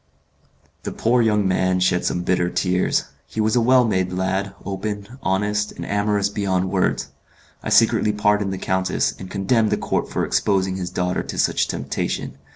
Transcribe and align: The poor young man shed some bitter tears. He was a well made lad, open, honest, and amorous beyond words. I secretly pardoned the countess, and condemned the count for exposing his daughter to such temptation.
The 0.81 0.91
poor 0.91 1.21
young 1.21 1.47
man 1.47 1.79
shed 1.79 2.05
some 2.05 2.23
bitter 2.23 2.49
tears. 2.49 3.03
He 3.27 3.39
was 3.39 3.55
a 3.55 3.61
well 3.61 3.85
made 3.85 4.11
lad, 4.11 4.55
open, 4.65 5.19
honest, 5.21 5.71
and 5.73 5.85
amorous 5.85 6.27
beyond 6.27 6.71
words. 6.71 7.09
I 7.61 7.69
secretly 7.69 8.11
pardoned 8.11 8.51
the 8.51 8.57
countess, 8.57 9.13
and 9.19 9.29
condemned 9.29 9.69
the 9.69 9.77
count 9.77 10.09
for 10.09 10.25
exposing 10.25 10.77
his 10.77 10.89
daughter 10.89 11.21
to 11.21 11.37
such 11.37 11.67
temptation. 11.67 12.39